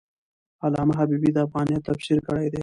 علامه 0.63 0.93
حبیبي 0.99 1.29
د 1.33 1.37
افغانیت 1.47 1.81
تفسیر 1.89 2.17
کړی 2.27 2.47
دی. 2.51 2.59